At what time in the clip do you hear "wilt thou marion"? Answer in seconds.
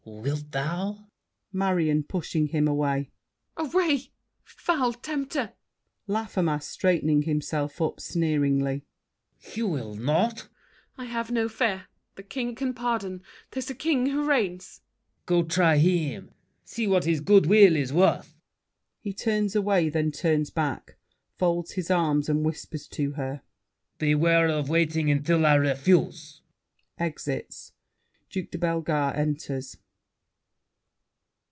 0.03-2.01